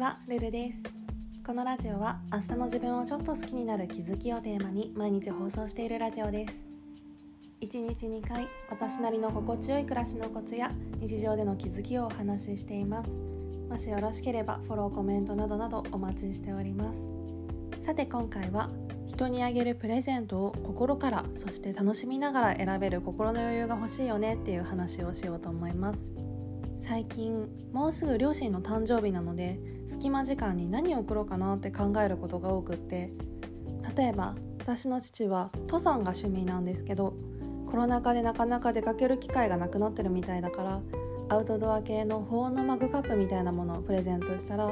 [0.00, 0.82] はルルです。
[1.46, 6.64] このラジオは明日の自分をちょっと好きになる気づきをテーマに毎日放送しているラジオです。
[7.60, 13.10] 1日2回私なりの心地よい暮らしのコツや日常での気づきをお話ししています。
[13.68, 17.00] もしよろしければフォローコメントなどなどお待ちしております。
[17.82, 18.70] さて今回は
[19.06, 26.08] 人にあげるプレゼントを心からそして楽しみながら選べる心の余裕が欲しいよねっていう話をしようと思います。
[26.80, 33.12] 最近もうすぐ両親の誕生日なので隙間時間に何を送ろうかなって考えることが多くって。
[33.96, 37.14] 例えば私の父は登山が趣味なんですけど
[37.66, 40.80] コロナ禍でなかなか出かける機会がなくなってるみたいだから
[41.28, 44.70] アウトドア系の保温のマグカップみたいなものをプレゼントしたら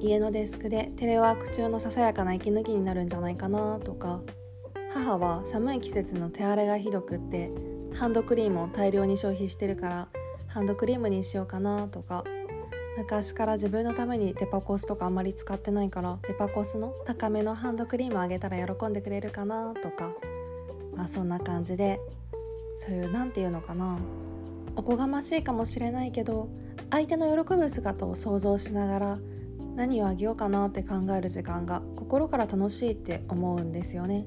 [0.00, 4.22] 家のデスクでテレワーク中のささやかな息抜きになるんじゃないかなとか。
[4.90, 7.50] 母は寒い季節の手荒れがひどくって
[7.94, 10.08] ハンドクリームを大量に消費してるから
[10.48, 12.24] ハンドクリームにしようかなとか。
[12.96, 20.12] 昔から自分のためにデパコスとかあんまり使ってないからデパコスの高めのハンドクリームあげたら喜んでくれるかなとか。
[20.96, 22.00] まあそんな感じで。
[22.74, 23.98] そういう何て言うのかな。
[24.76, 26.48] おこがましいかもしれないけど
[26.90, 29.18] 相手の喜ぶ姿を想像しながら
[29.74, 34.24] 何をあげようかなって考える時間が心から楽しいって思うんですよね。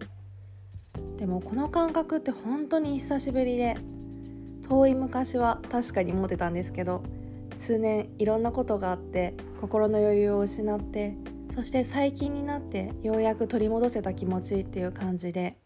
[1.18, 3.78] でもこの感覚って本当に久しぶりで
[4.72, 7.04] 遠い昔は確かに持ってたんですけど
[7.60, 11.18] 数年いろんなことがあって心の余裕を失って
[11.54, 15.58] そして最近になってようやく取り戻せた気持ちっていう感じで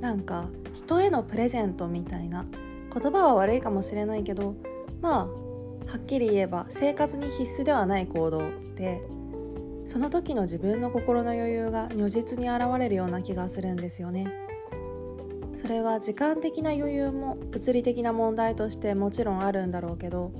[0.00, 2.46] なんか人へのプレゼントみたいな
[2.90, 4.54] 言葉は悪いかもしれないけど
[5.02, 9.02] まあはっきり言えば生活に必須ではない行動で
[9.84, 14.47] その時の自分の心の余裕が如実に現れるような気がするんですよね。
[15.60, 20.32] それは時間的な余裕も物理的な問題としてもちろんあるんだろうけど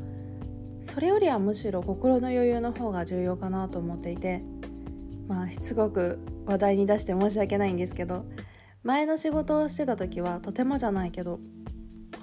[0.80, 4.44] それよりはむしろ心の余裕の方が重要かなと思っていて
[5.26, 8.26] まあしつこく話題に出して申し訳ないんですけど
[8.84, 11.40] 前の仕事をしてた時はとてもじゃないけど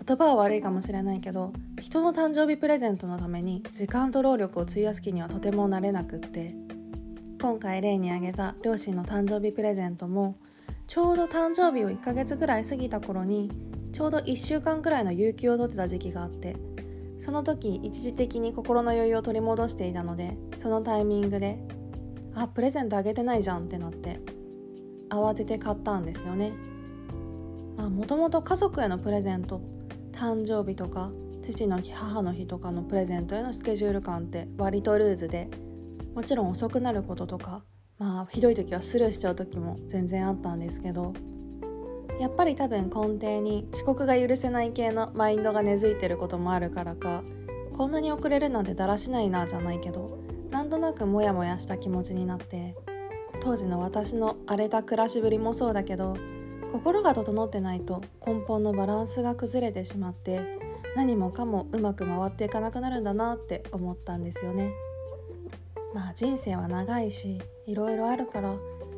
[0.07, 1.51] 言葉は悪いかもしれないけど
[1.81, 6.55] 人の誕生日プレゼントのために時間と労力を費やす気にはとてもなれなくって
[7.41, 10.38] 今回例に挙げた両親の誕生日プレゼントも
[10.88, 13.50] ちょうど誕生日を1ヶ月ぐらい過ぎた頃に
[13.91, 16.56] ちょうど1週間くらいの有給を取ってた時期があって
[17.18, 21.57] その時一時的に心の余裕を取り戻していたのでそのタイミングで
[22.35, 24.19] あプレゼントあげてないじゃんってなって
[25.09, 26.53] 慌てて買ったんですよね。
[27.78, 29.62] もともと家族へのプレゼント
[30.12, 35.50] 誕生日とか父の日母の日とかのプレゼントへのスケジュール感って割とルーズで
[36.13, 37.63] もちろん遅くなることとか
[37.97, 41.13] まあひどい時はスルーしちゃう時も全然あったんですけど
[42.19, 47.23] やっぱり多分根底に遅刻が許せない系のマインドが根付いてることもあるからか
[47.73, 50.17] こんなに遅れるなんてだらしないなじゃないけど
[50.50, 52.75] なんとなくモヤモヤした気持ちになって
[53.41, 56.16] 当時の私の荒れた暮らしぶりもそうだけど
[56.72, 60.41] 心が整ってないと根本のバランスが崩れてしまって
[60.95, 64.72] 何もかもうまく回っていかなくなるんだなって思ったんですよね。
[65.95, 68.53] まあ人生は長いしいろいろあるから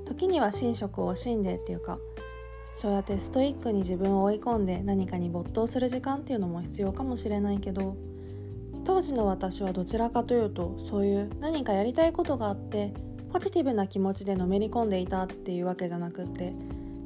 [0.08, 2.00] 時には寝食を惜しんでっていうか
[2.82, 7.96] そうやってストイックに自分を追い込んで何かに没頭する時間っていうのも必要かもしれないけど
[8.84, 12.92] 当時の私はどちらかというとそういう何かやりたいことがあって
[13.32, 16.54] ポジティブな気持ちでのめり込んでいたっていうわけじゃなくって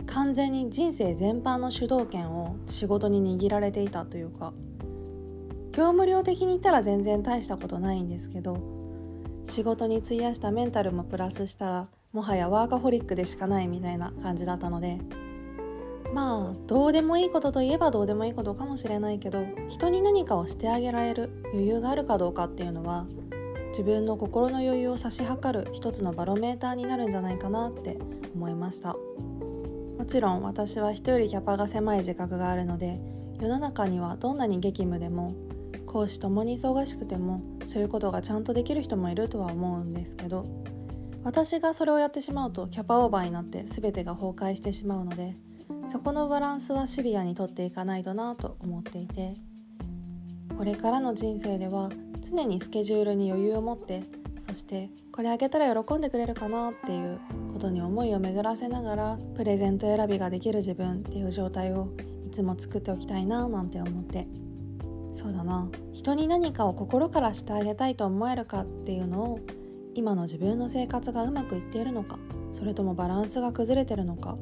[0.06, 4.54] 完全に人生全般の主導権を仕事に握られていたというか
[5.72, 8.82] 業務量的に言ったら全然大したことないんですけど
[9.46, 15.00] 仕事に費やしたメンタルもプラスしたらもはやワーカホリックでしかないみたいな感じだったので
[16.14, 23.06] まあどうでもいいことといえばどうでもいいことかもしれないけど人に何かをしてあげられる余裕があるかどうかっていうのは
[23.70, 27.98] 自分の心の余裕を差し量る一つのバロメーターになるんじゃないかなって
[28.36, 28.96] 思いました。
[30.02, 33.00] もちろん私は人よりキャパが狭い自覚があるので
[33.40, 35.36] 世の中にはどんなに激務でも
[35.92, 40.46] 講師ともに忙しくてもそういうことがちゃんとできる人もいるとは思うんですけど
[41.24, 45.36] 私がそれをやってしまうとキャパオーバーになって全てが崩壊してしまうので
[45.92, 49.36] そこのバランスはシビアにとっていかないとなと思っていて
[50.58, 51.90] これからの人生では
[52.24, 54.04] 常にスケジュールに余裕を持って
[54.48, 57.20] そしてこれあげたら喜んでくれるかなっていう
[57.54, 61.90] ことに思いを巡らせながらプレゼント選びができる自分っていう状態を
[62.26, 64.51] いつも作っておきたいななんて思って。
[65.14, 65.70] そうだな。
[65.94, 69.40] 人に何かを心からしてあげたいと思えるかっていうのを
[69.94, 72.18] 今の自分の生活がうまくいっているのか。
[72.54, 74.38] それともバランスが崩れてるのか。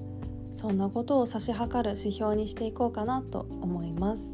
[0.53, 4.33] そんなことを差し量る指標にしていこうかなと思います。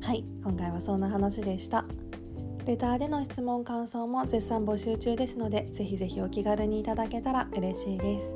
[0.00, 1.84] はい今回はそんな話でした。
[2.66, 8.34] レターでの質問感想も絶賛募集中ですのでぜひぜひお気軽にいただけたら嬉しいです。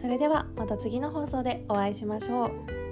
[0.00, 2.83] それではまた次の放送でお会いしましょう。